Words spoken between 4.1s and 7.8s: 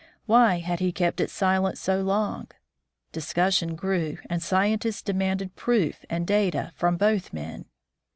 and scien tists demanded proof and data from both men.